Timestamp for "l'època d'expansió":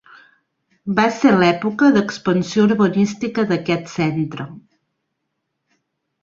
1.43-2.63